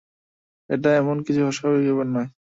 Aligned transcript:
এটা 0.69 0.89
এমন 0.95 1.17
কিছু 1.25 1.41
অস্বাভাবিক 1.45 1.85
ব্যাপার 1.87 2.07
নয়। 2.15 2.29